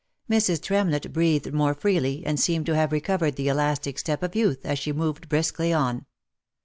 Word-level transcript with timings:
Mrs. 0.27 0.63
Tremlett 0.63 1.13
breathed 1.13 1.53
more 1.53 1.75
freely, 1.75 2.25
and 2.25 2.39
seemed 2.39 2.65
to 2.65 2.75
have 2.75 2.91
recovered 2.91 3.35
the 3.35 3.49
elastic 3.49 3.99
step 3.99 4.23
of 4.23 4.35
youth, 4.35 4.65
as 4.65 4.79
she 4.79 4.91
moved 4.91 5.29
briskly 5.29 5.71
on. 5.71 6.07